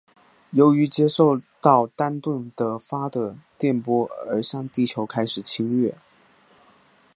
[0.49, 5.95] 由于接受到丹顿的发的电波而向地球开始侵略。